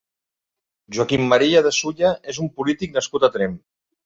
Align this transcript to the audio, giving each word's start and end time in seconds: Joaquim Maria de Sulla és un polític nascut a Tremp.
Joaquim 0.97 1.27
Maria 1.33 1.61
de 1.67 1.75
Sulla 1.81 2.15
és 2.35 2.41
un 2.45 2.51
polític 2.57 2.97
nascut 2.97 3.29
a 3.31 3.31
Tremp. 3.39 3.57